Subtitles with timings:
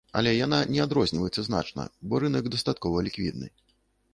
[0.19, 3.47] Але яна не адрозніваецца значна, бо рынак дастаткова ліквідны.